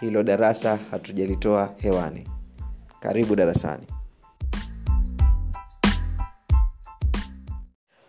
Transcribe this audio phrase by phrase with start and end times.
[0.00, 2.28] hilo darasa hatujalitoa hewani.
[3.00, 3.82] Karibu darasani.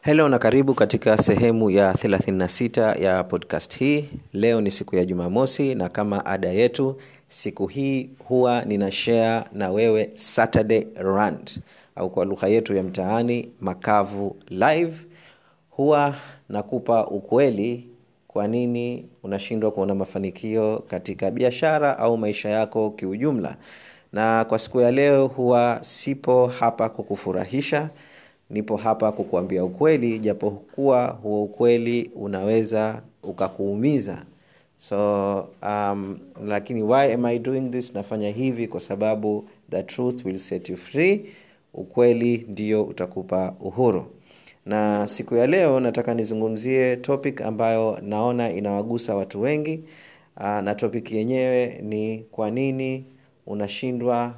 [0.02, 4.06] Helo na karibu katika sehemu ya 36 ya podcast hii.
[4.34, 9.70] Leo ni siku ya jumamosi na kama ada yetu siku hii huwa nina share na
[9.70, 11.60] wewe saturday rand
[11.96, 14.94] au kwa lugha yetu ya mtaani makavu live.
[15.70, 16.16] Huwa
[16.50, 17.89] nakupa ukweli
[18.34, 23.58] kwa nini unashindwa kuona mafanikio katika biashara au maisha yako kiujumla?
[24.14, 27.90] Na kwa siku ya leo huwa sipo hapa kukufurahisha
[28.50, 34.26] nipo hapa kukuambia ukweli japokuwa huo ukweli unaweza ukakuumiza.
[34.78, 37.94] So um, lakini why am i doing this?
[37.94, 41.26] Nafanya hivi kwa sababu the truth will set you free
[41.74, 44.06] ukweli ndio utakupa uhuru
[44.70, 49.84] na siku ya leo nataka nizungumzie topic ambayo naona inawagusa watu wengi.
[50.38, 53.06] Aa, na topic yenyewe ni kwa nini
[53.48, 54.34] unashindwa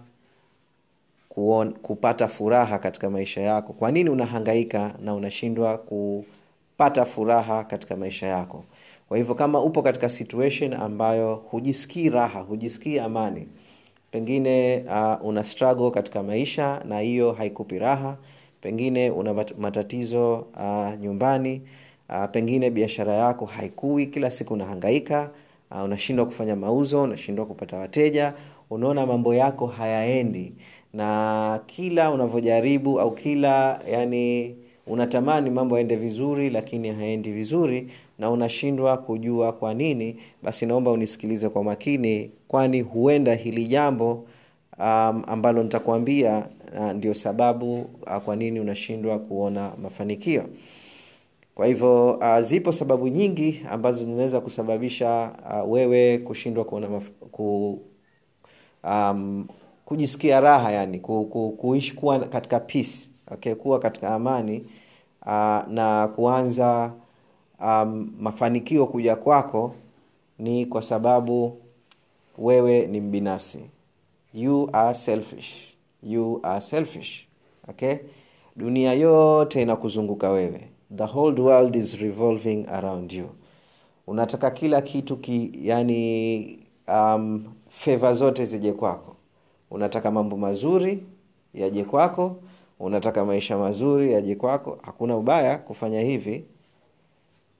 [1.30, 3.74] kuon, kupata furaha katika maisha yako?
[3.74, 8.64] Kwa nini unahangaika na unashindwa kupata furaha katika maisha yako?
[9.08, 13.48] Kwa hivyo kama upo katika situation ambayo hujisikii raha hujisikii amani
[14.12, 15.44] pengine uh, una
[15.94, 18.18] katika maisha na hiyo haikupi raha
[18.62, 21.62] pengine una matatizo uh, nyumbani
[22.10, 25.30] uh, pengine biashara yako haikui kila siku unahangaika
[25.72, 28.34] uh, unashindwa kufanya mauzo unashindwa kupata wateja
[28.70, 30.54] unaona mambo yako hayaendi.
[30.94, 34.56] Na kila unavyojaribu au kila yani
[34.88, 37.88] unatamani mambo yaende vizuri lakini haendi vizuri
[38.20, 44.26] na unashindwa kujua kwa nini basi naomba unisikilize kwa makini kwani huenda hili jambo
[44.82, 46.46] um, ambalo nitakuambia
[46.80, 50.44] uh, ndio sababu uh, kwa nini unashindwa kuona mafanikio.
[51.56, 55.32] Kwa hivyo uh, zipo sababu nyingi ambazo zinaweza kusababisha
[55.64, 57.80] uh, wewe kushindwa kuona maf- ku,
[58.84, 59.48] um,
[59.86, 64.66] kujisikia raha yani ku, ku, kuishi kuwa katika peace okay, kuwa katika amani
[65.22, 65.28] uh,
[65.68, 66.92] na kuanza
[67.60, 69.76] um, mafanikio kuja kwako
[70.40, 71.58] ni kwa sababu
[72.38, 73.60] wewe ni mbinafsi
[74.34, 75.76] you are selfish.
[76.04, 77.28] You are selfish.
[77.70, 77.98] Okay?
[78.56, 80.68] Dunia yote inakuzunguka wewe.
[80.96, 83.30] The whole world is revolving around you.
[84.08, 89.16] Unataka kila kitu ki, yani um, feva zote zije kwako.
[89.72, 91.04] Unataka mambo mazuri
[91.54, 92.36] yaje kwako.
[92.80, 94.78] Unataka maisha mazuri yaje kwako.
[94.82, 96.46] Hakuna ubaya kufanya hivi.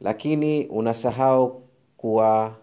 [0.02, 1.62] Lakini unasahau
[1.98, 2.56] kuwa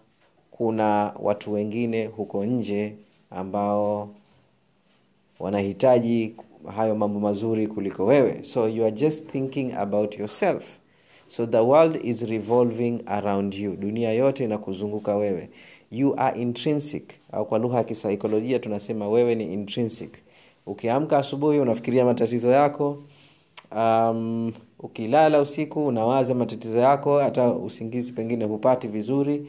[0.51, 2.95] kuna watu wengine huko nje
[3.31, 4.09] ambao
[5.39, 6.35] wanahitaji
[6.75, 8.43] hayo mambo mazuri kuliko wewe.
[8.43, 10.63] So you are just thinking about yourself.
[11.27, 13.75] So the world is revolving around you.
[13.75, 15.49] Dunia yote inakuzunguka wewe.
[15.91, 17.03] You are intrinsic.
[17.31, 20.09] Au kwa lugha ya kisaikolojia tunasema wewe ni intrinsic.
[20.65, 22.97] Ukiamka asubuhi unafikiria matatizo yako.
[23.75, 29.47] Um, ukilala usiku unawaza matatizo yako hata usingizi pengine hupati vizuri.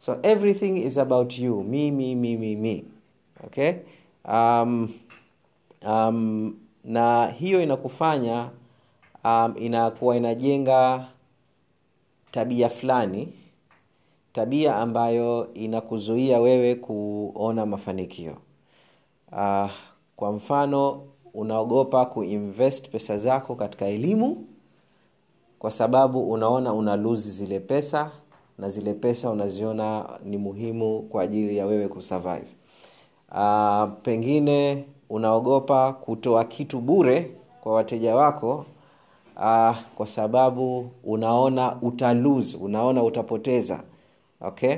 [0.00, 1.62] So everything is about you.
[1.62, 2.84] Mi mi mi mi me
[3.46, 3.72] okay?
[4.28, 4.88] Um,
[5.86, 8.50] um, na hiyo inakufanya
[9.24, 11.06] um, inakuwa inajenga
[12.30, 13.32] tabia fulani
[14.32, 18.36] tabia ambayo inakuzuia wewe kuona mafanikio.
[19.32, 19.70] Uh,
[20.16, 21.02] kwa mfano
[21.34, 24.46] unaogopa kuinvest pesa zako katika elimu
[25.58, 28.10] kwa sababu unaona una luzi zile pesa
[28.58, 32.46] na zile pesa unaziona ni muhimu kwa ajili ya wewe kusurvive
[33.34, 37.30] uh, pengine unaogopa kutoa kitu bure
[37.62, 38.66] kwa wateja wako
[39.36, 43.82] uh, kwa sababu unaona utalose unaona utapoteza
[44.40, 44.76] okay?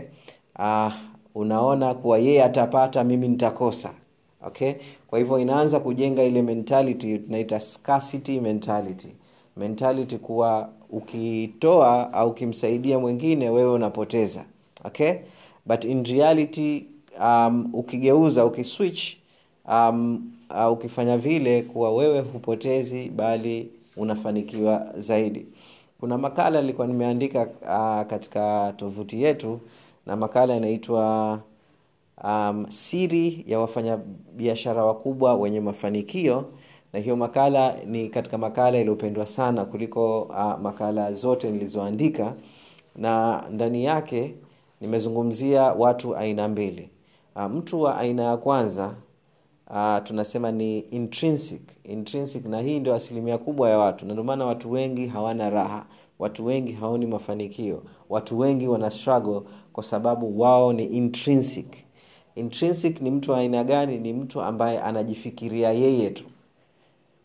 [0.58, 0.92] Uh,
[1.34, 3.90] unaona kuwa yeye atapata mimi nitakosa
[4.46, 4.72] okay?
[5.06, 9.08] Kwa hivyo inaanza kujenga ile mentality tunaita scarcity mentality.
[9.56, 14.44] Mentality kuwa ukitoa au ukimsaidia mwingine wewe unapoteza
[14.84, 15.12] okay?
[15.66, 16.84] But in reality
[17.20, 19.14] um, ukigeuza ukiswitch
[19.68, 25.46] um, uh, ukifanya vile kuwa wewe hupotezi bali unafanikiwa zaidi.
[26.00, 29.60] Kuna makala nilikuwa nimeandika uh, katika tovuti yetu
[30.06, 31.40] na makala inaitwa
[32.24, 36.44] um, siri ya wafanyabiashara wakubwa wenye mafanikio
[36.92, 42.34] na hiyo makala ni katika makala iliyopendwa sana kuliko uh, makala zote nilizoandika
[42.96, 44.34] na ndani yake
[44.80, 46.88] nimezungumzia watu aina mbili
[47.36, 48.94] uh, mtu wa aina ya kwanza
[49.70, 51.62] uh, tunasema ni intrinsic.
[51.84, 54.06] Intrinsic na hii ndio asilimia kubwa ya watu.
[54.06, 55.86] Na ndio maana watu wengi hawana raha.
[56.18, 57.82] Watu wengi haoni mafanikio.
[58.08, 59.40] Watu wengi wana struggle
[59.72, 61.66] kwa sababu wao ni intrinsic.
[62.34, 63.98] Intrinsic ni mtu aina gani?
[63.98, 66.24] Ni mtu ambaye anajifikiria yeye tu.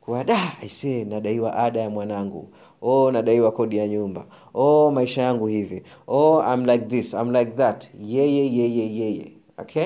[0.01, 2.49] Kuwa da aisee nadaiwa ada ya mwanangu.
[2.81, 4.25] Oh nadaiwa kodi ya nyumba.
[4.53, 5.83] Oh maisha yangu hivi.
[6.07, 7.89] Oh like this I'm like that.
[7.99, 9.85] Yeye yeye yeye okay?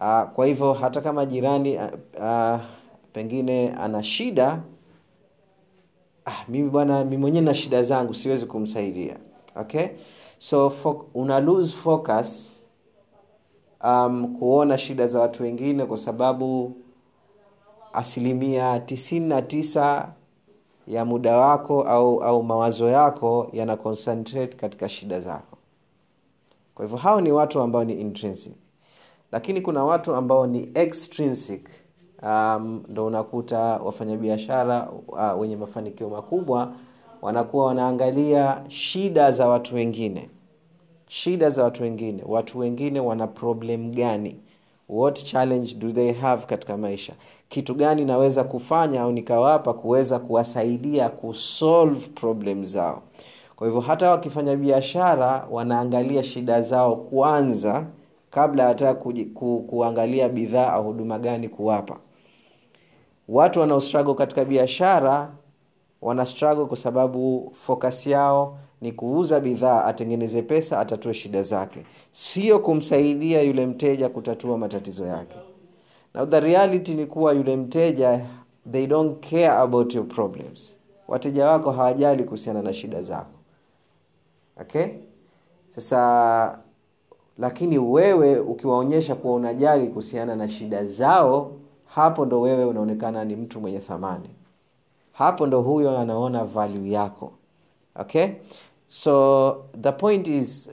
[0.00, 1.82] Uh, kwa hivyo hata kama jirani uh,
[2.20, 2.60] uh,
[3.12, 4.62] pengine ana shida
[6.26, 9.16] ah, mimi bwana mi mwenyewe na shida zangu siwezi kumsaidia.
[9.56, 9.86] Okay?
[10.38, 12.60] So fo- una lose focus
[13.84, 16.76] um, kuona shida za watu wengine kwa sababu
[17.92, 20.12] asilimia tisini na tisa
[20.88, 25.58] ya muda wako au au mawazo yako yana concentrate katika shida zako.
[26.74, 28.52] Kwa hivyo hao ni watu ambao ni intrinsic
[29.32, 31.68] lakini kuna watu ambao ni extrinsic.
[32.22, 36.72] Um, ndo unakuta wafanyabiashara uh, wenye mafanikio makubwa
[37.22, 40.28] wanakuwa wanaangalia shida za watu wengine.
[41.08, 42.22] Shida za watu wengine.
[42.26, 44.36] Watu wengine wana problem gani?
[44.88, 47.12] What challenge do they have katika maisha?
[47.48, 53.02] Kitu gani naweza kufanya au nikawapa kuweza kuwasaidia kusolve problem zao?
[53.56, 57.86] Kwa hivyo hata wakifanya biashara wanaangalia shida zao kwanza
[58.32, 61.96] kabla hata ku, kuangalia bidhaa au huduma gani kuwapa.
[63.28, 65.30] Watu wanao katika biashara
[66.02, 66.26] wana
[66.66, 71.84] kwa sababu focus yao ni kuuza bidhaa atengeneze pesa atatue shida zake.
[72.12, 75.36] Sio kumsaidia yule mteja kutatua matatizo yake.
[76.14, 78.26] Now the reality ni kuwa yule mteja
[78.72, 80.76] they don't care about your problems.
[81.08, 83.38] Wateja wako hawajali kuhusiana na shida zako.
[84.60, 84.86] Okay?
[85.74, 86.58] Sasa
[87.38, 91.52] lakini wewe ukiwaonyesha kuwa unajali kuhusiana na shida zao
[91.86, 94.28] hapo ndo wewe unaonekana ni mtu mwenye thamani.
[95.12, 97.32] Hapo ndo huyo anaona value yako.
[97.96, 98.26] Okay?
[98.88, 100.70] So the point is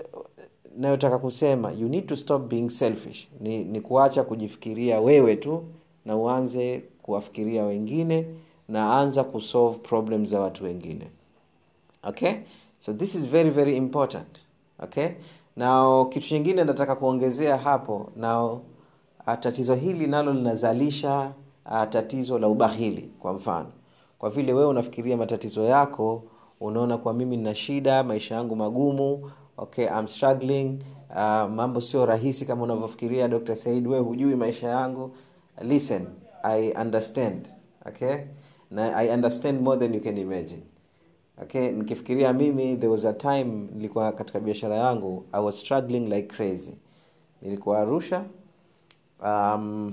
[0.77, 3.27] nayotaka kusema you need to stop being selfish.
[3.39, 5.63] Ni, ni kuacha kujifikiria wewe tu
[6.05, 8.25] na uanze kuwafikiria wengine
[8.67, 11.07] na anza kusolve problem za watu wengine.
[12.03, 12.33] Okay?
[12.79, 14.39] So this is very very important.
[14.83, 15.07] Okay
[15.55, 18.57] na kitu kingine nataka kuongezea hapo na
[19.39, 21.31] tatizo hili nalo linazalisha
[21.65, 23.67] uh, tatizo la ubahili kwa mfano.
[24.19, 26.23] Kwa vile wewe unafikiria matatizo yako
[26.59, 30.79] unaona kwa mimi nina shida maisha yangu magumu okay I'm struggling
[31.09, 31.15] uh,
[31.49, 35.11] mambo sio rahisi kama unavyofikiria dr said wewe hujui maisha yangu.
[35.61, 36.07] Listen
[36.43, 37.49] i understand
[37.85, 38.15] okay?
[38.71, 40.61] Na i understand more than you can imagine
[41.41, 43.43] okay nikifikiria mimi there was a time
[43.75, 46.73] nilikuwa katika biashara yangu i was struggling like crazy.
[47.41, 48.25] Nilikuwa arusha
[49.23, 49.91] um,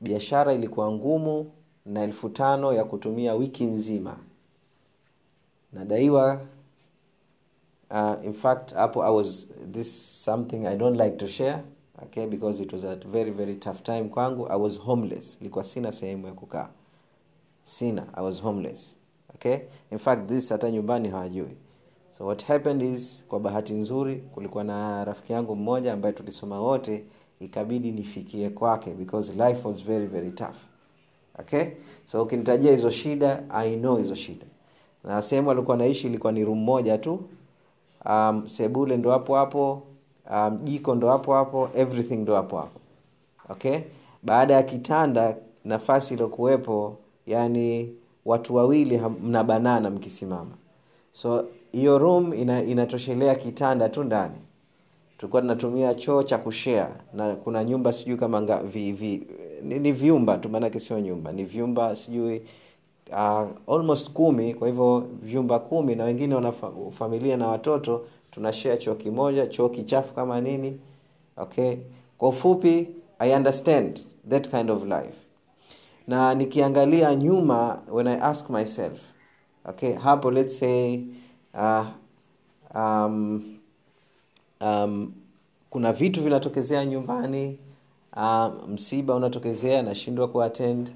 [0.00, 1.52] biashara ilikuwa ngumu
[1.86, 4.16] na elfu tano ya kutumia wiki nzima.
[5.72, 6.40] Nadaiwa
[7.90, 11.62] uh, in fact hapo i was this something i don't like to share
[12.02, 14.48] okay because it was a very very tough time kwangu.
[14.52, 15.36] I was homeless.
[15.40, 16.68] Ilikuwa sina sehemu ya kukaa.
[17.62, 18.06] Sina.
[18.14, 18.96] I was homeless
[19.34, 19.56] okay?
[19.92, 21.56] In fact this hata nyumbani hawajui.
[22.18, 27.04] So what happened is kwa bahati nzuri kulikuwa na rafiki yangu mmoja ambaye tulisoma wote
[27.40, 30.56] ikabidi nifikie kwake because life was very very tough.
[31.38, 31.64] Okay?
[32.04, 34.46] So ukinitajia hizo shida i know hizo shida.
[35.04, 37.20] Na sehemu alikuwa naishi ilikuwa ni room moja tu.
[38.06, 39.82] Um, sebule ndo hapo hapo
[40.30, 42.80] um, jiko ndo hapo hapo everything ndo hapo hapo.
[43.48, 43.78] Okay?
[44.22, 46.96] Baada ya kitanda nafasi iliokuwepo
[47.26, 50.50] yani watu wawili mnabanana mkisimama.
[51.12, 54.34] So hiyo room ina, inatoshelea kitanda tu ndani.
[55.18, 59.22] Tulikuwa tunatumia choo cha kushea na kuna nyumba sijui kama nga, vi, vi,
[59.62, 62.42] ni, ni vyumba tu maanake sio nyumba ni vyumba sijui
[63.12, 66.52] uh, almost kumi kwa hivyo vyumba kumi na wengine wana
[66.90, 70.78] familia na watoto tunashea choo kimoja choo kichafu kama nini
[71.36, 71.76] okay?
[72.18, 72.88] Kwa ufupi
[73.18, 74.00] i understand
[74.30, 75.14] that kind of life
[76.12, 79.00] na nikiangalia nyuma when i ask myself
[79.64, 81.00] okay hapo let's say
[81.54, 81.86] uh,
[82.74, 83.42] um,
[84.60, 85.12] um,
[85.70, 87.58] kuna vitu vinatokezea nyumbani
[88.16, 90.90] uh, msiba unatokezea nashindwa kuattend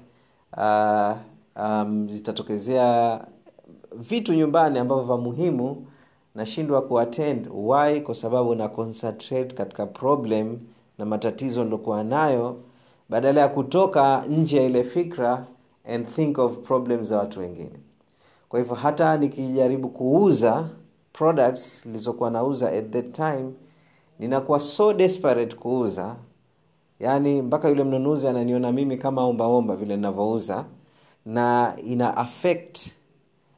[0.57, 1.13] uh,
[1.63, 3.21] um, zitatokezea
[3.95, 5.87] vitu nyumbani ambavyo vya muhimu
[6.35, 7.49] nashindwa kuattend.
[7.53, 8.01] Why?
[8.01, 10.59] Kwa sababu na concentrate katika problem
[10.97, 12.59] na matatizo nilokuwa nayo
[13.09, 15.45] badala ya kutoka nje ya ile fikra
[15.93, 17.79] and think of problems za watu wengine.
[18.49, 20.69] Kwa hivyo hata nikijaribu kuuza
[21.13, 23.51] products nilizokuwa nauza at that time
[24.19, 26.15] ninakuwa so desperate kuuza.
[26.99, 30.65] Yaani mpaka yule mnunuzi ananiona mimi kama ombaomba vile ninavyouza
[31.25, 32.91] na ina affect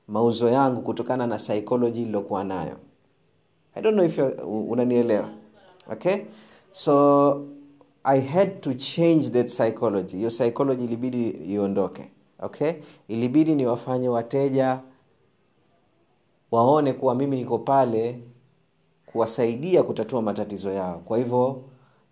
[0.08, 2.76] mauzo yangu kutokana na psychology iliyokuwa nayo.
[3.76, 4.20] I don't know if
[4.70, 5.30] unanielewa?
[5.92, 6.16] Okay?
[6.72, 7.46] So
[8.04, 10.18] i had to change that psychology.
[10.18, 12.72] Hiyo psychology ilibidi iondoke okay?
[13.08, 14.80] Ilibidi niwafanye wateja
[16.52, 18.20] waone kuwa mimi niko pale
[19.06, 21.02] kuwasaidia kutatua matatizo yao.
[21.06, 21.62] Kwa hivyo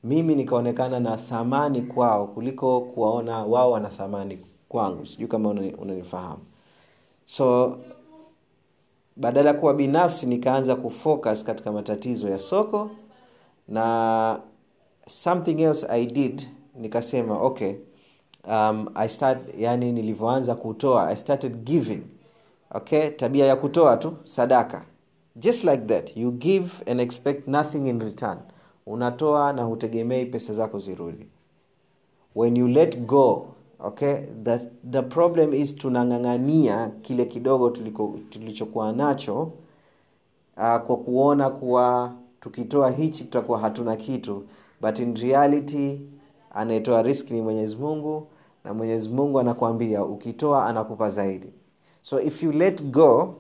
[0.04, 4.40] mimi nikaonekana na thamani kwao kuliko kuwaona wao wana thamani
[4.70, 5.06] kwangu.
[5.06, 6.40] Sijui kama unanifahamu.
[7.26, 7.78] So
[9.16, 12.90] badala ya kuwa binafsi nikaanza kufocus katika matatizo ya soko
[13.68, 14.40] na
[15.08, 17.74] something else i did nikasema okay
[18.48, 22.02] um, i start yani nilivyoanza kutoa i started giving
[22.72, 24.86] okay tabia ya kutoa tu sadaka.
[25.36, 28.38] Just like that you give and expect nothing in return.
[28.86, 31.28] Unatoa na hutegemei pesa zako zirudi.
[32.36, 33.48] When you let go
[33.80, 34.58] okay the,
[34.92, 37.70] the problem is tunang'ang'ania kile kidogo
[38.30, 39.42] tulichokuwa nacho
[40.58, 44.44] uh, kwa kuona kuwa tukitoa hichi tutakuwa hatuna kitu
[44.82, 46.02] but in reality
[46.52, 48.28] anayetoa riski ni mwenyezi mungu
[48.64, 51.48] na mwenyezi mungu anakuambia ukitoa anakupa zaidi.
[52.02, 53.36] So if you let go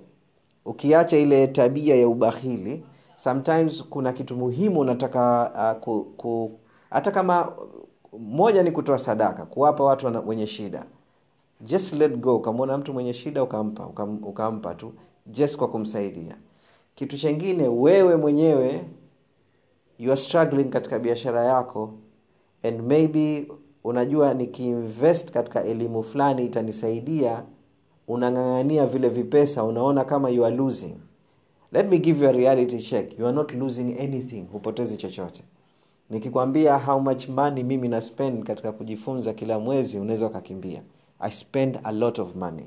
[0.65, 2.84] ukiacha ile tabia ya ubahili
[3.15, 5.51] sometimes kuna kitu muhimu unataka
[5.86, 6.50] uh,
[6.89, 7.51] hata kama
[8.20, 10.86] moja ni kutoa sadaka kuwapa watu wenye shida
[11.62, 12.36] just let go.
[12.36, 14.94] Ukamwona mtu mwenye shida ukampa ukam, ukampa tu
[15.27, 16.36] just kwa kumsaidia.
[16.96, 18.86] Kitu chengine wewe mwenyewe
[19.99, 21.93] you are struggling katika biashara yako
[22.63, 23.47] and maybe
[23.83, 27.43] unajua nikiinvest katika elimu fulani itanisaidia
[28.07, 30.95] unang'ang'ania vile vipesa unaona kama you are losing.
[31.71, 33.19] Let me give you a reality check.
[33.19, 35.43] You are not losing anything hupotezi chochote.
[36.09, 40.81] Nikikwambia how much money mimi na spend katika kujifunza kila mwezi unaweza ukakimbia.
[41.19, 42.65] I spend a lot of money.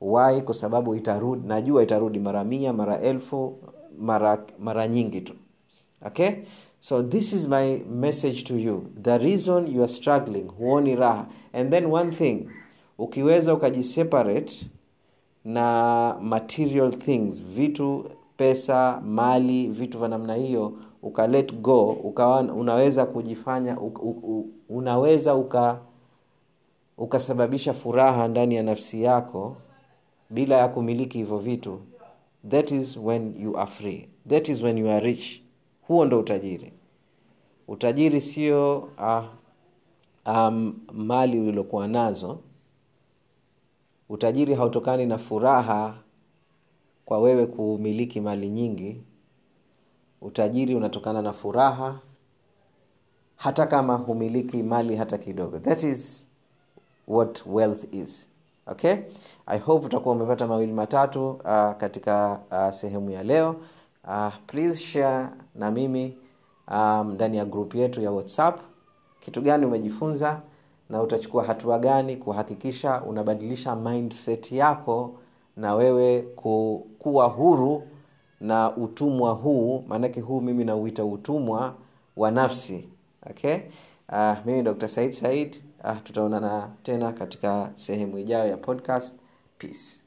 [0.00, 0.40] Why?
[0.40, 3.56] Kwa sababu itarudi najua itarudi mara mia mara elfu
[3.98, 5.34] mara mara nyingi tu
[6.06, 6.30] okay?
[6.80, 8.90] So this is my message to you.
[9.02, 11.26] The reason you are struggling huoni raha.
[11.52, 12.48] And then one thing
[12.98, 14.66] ukiweza ukajiseparate
[15.44, 20.72] na material things vitu pesa mali vitu vya namna hiyo
[21.02, 25.78] uka let go ukawa unaweza kujifanya u, u, u, unaweza uka
[26.98, 29.56] ukasababisha furaha ndani ya nafsi yako
[30.30, 31.80] bila ya kumiliki hivyo vitu.
[32.50, 34.08] That is when you are free.
[34.28, 35.42] That is when you are rich
[35.88, 36.72] huo ndo utajiri.
[37.68, 39.22] Utajiri sio ah,
[40.26, 42.38] um, mali ulilokuwa nazo.
[44.08, 45.94] Utajiri hautokani na furaha
[47.04, 49.02] kwa wewe kumiliki mali nyingi.
[50.20, 52.00] Utajiri unatokana na furaha
[53.36, 55.58] hata kama humiliki mali hata kidogo.
[55.58, 56.28] That is
[57.08, 58.28] what wealth is.
[58.66, 58.96] Okay?
[59.46, 63.56] I hope utakuwa umepata mawili matatu uh, katika uh, sehemu ya leo
[64.06, 66.16] uh, please share na mimi
[66.68, 68.60] um, ndani ya group yetu ya whatsapp.
[69.20, 70.40] Kitu gani umejifunza
[70.90, 75.14] na utachukua hatua gani kuhakikisha unabadilisha mindset yako
[75.56, 77.82] na wewe ku, kuwa huru
[78.40, 81.74] na utumwa huu maanake huu mimi nauita utumwa
[82.16, 82.88] wa nafsi.
[83.30, 83.56] Okay?
[84.12, 85.56] Uh, mimi dr said said.
[85.84, 89.14] Uh, tutaonana tena katika sehemu ijayo ya podcast.
[89.58, 90.02] Peace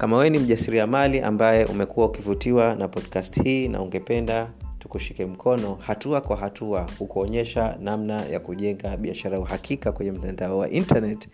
[0.00, 6.20] kama wewe ni mjasiriamali ambaye umekuwa ukivutiwa na podcast hii na ungependa tukushike mkono hatua
[6.20, 11.28] kwa hatua kukuonyesha namna ya kujenga biashara ya uhakika kwenye mtandao wa internet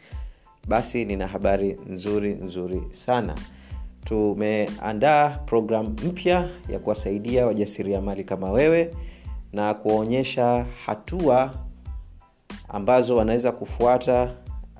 [0.69, 3.35] basi nina habari nzuri nzuri sana.
[4.05, 8.95] Tumeandaa programu mpya ya kuwasaidia wajasiriamali kama wewe
[9.53, 11.55] na kuwaonyesha hatua
[12.69, 14.31] ambazo wanaweza kufuata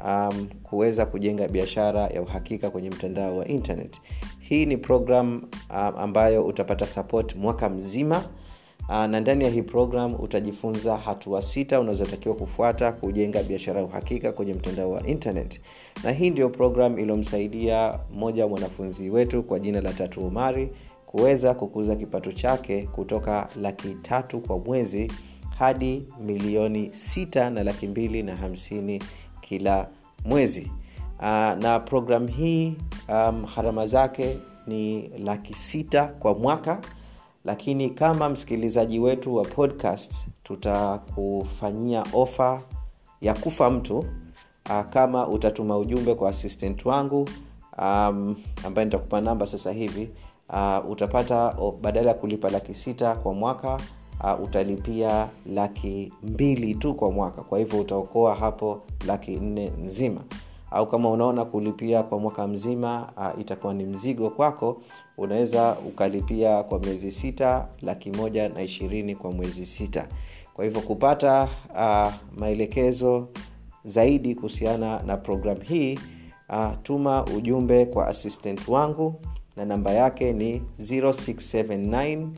[0.05, 4.01] um, kuweza kujenga biashara ya uhakika kwenye mtandao wa internet.
[4.39, 8.25] Hii ni program um, ambayo utapata support mwaka mzima.
[8.89, 14.33] Uh, na ndani ya hii program utajifunza hatua sita unazotakiwa kufuata kujenga biashara ya uhakika
[14.33, 15.61] kwenye mtandao wa internet.
[16.05, 20.71] Na hii ndio program iliyomsaidia mmoja wa mwanafunzi wetu kwa jina la tatu umari
[21.07, 25.13] kuweza kukuza kipato chake kutoka laki tatu kwa mwezi
[25.59, 29.03] hadi milioni sita na laki mbili na hamsini
[29.49, 29.89] kila
[30.25, 30.71] mwezi.
[31.19, 31.23] Uh,
[31.63, 32.77] na program hii
[33.09, 36.81] um, harama zake ni laki sita kwa mwaka
[37.45, 42.63] lakini kama msikilizaji wetu wa podcast tutakufanyia ofa
[43.21, 47.29] ya kufa mtu uh, kama utatuma ujumbe kwa assistant wangu
[47.79, 50.11] um, ambaye nitakupa namba sasa hivi
[50.49, 53.81] uh, utapata badala ya kulipa laki sita kwa mwaka
[54.25, 57.43] uh, utalipia laki mbili tu kwa mwaka.
[57.43, 60.21] Kwa hivyo utaokoa hapo laki nne nzima.
[60.71, 64.83] Au kama unaona kulipia kwa mwaka mzima uh, itakuwa ni mzigo kwako
[65.19, 70.09] unaweza ukalipia kwa miezi sita laki moja na ishirini kwa mwezi sita.
[70.55, 73.29] Kwa hivyo kupata uh, maelekezo
[73.85, 75.99] zaidi kuhusiana na program hii
[76.49, 79.21] uh, tuma ujumbe kwa assistant wangu
[79.57, 82.29] na namba yake ni 0679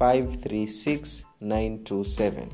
[0.00, 2.46] 536 927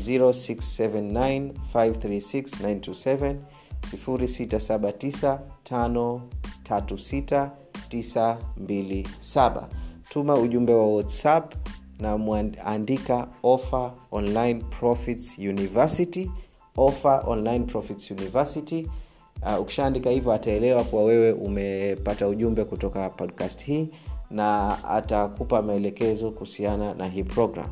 [0.00, 3.36] 0679 536
[8.38, 9.62] 0679536927
[10.10, 11.54] tuma ujumbe wa whatsapp
[11.98, 16.30] na mwandika offer online profits university.
[16.76, 18.86] Offer online profits university.
[19.42, 23.88] Uh, ukishaandika hivyo ataelewa kuwa wewe umepata ujumbe kutoka podcast hii
[24.30, 27.66] na atakupa maelekezo kuhusiana na hii program.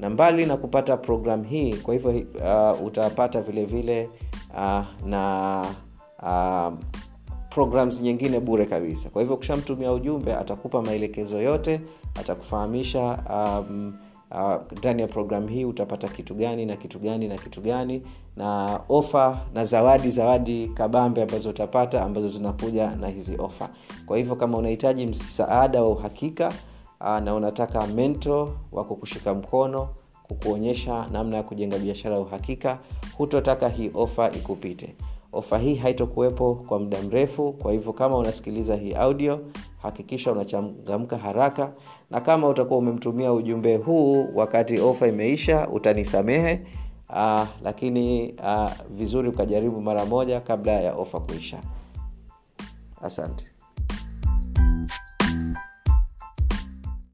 [0.00, 4.10] Na mbali na kupata program hii kwa hivyo uh, utapata vile vile
[4.54, 5.64] uh, na
[6.22, 6.72] uh,
[7.50, 9.10] programs nyingine bure kabisa.
[9.10, 11.80] Kwa hivyo ukishamtumia ujumbe atakupa maelekezo yote
[12.20, 13.94] atakufahamisha um,
[14.78, 18.02] ndani uh, ya programu hii utapata kitu gani na kitu gani na kitu gani.
[18.36, 23.68] Na ofa na zawadi zawadi kabambe ambazo utapata ambazo zinakuja na hizi ofa.
[24.06, 26.52] Kwa hivyo kama unahitaji msaada wa uhakika
[27.00, 29.88] uh, na unataka mento wa kukushika mkono
[30.22, 32.78] kukuonyesha namna ya kujenga biashara ya uhakika
[33.18, 34.94] hutotaka hii ofa ikupite
[35.32, 39.40] ofa hii haitokuwepo kwa muda mrefu kwa hivyo kama unasikiliza hii audio
[39.82, 41.72] hakikisha unachangamka haraka
[42.10, 46.60] na kama utakuwa umemtumia ujumbe huu wakati ofa imeisha utanisamehe
[47.10, 51.58] uh, lakini uh, vizuri ukajaribu mara moja kabla ya ofa kuisha.
[53.02, 53.46] Asante